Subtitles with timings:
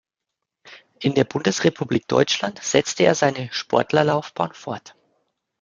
[0.99, 4.95] In der Bundesrepublik Deutschland setzte er seine Sportlerlaufbahn fort.